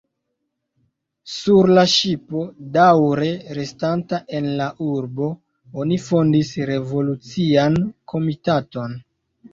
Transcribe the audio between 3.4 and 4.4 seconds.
restanta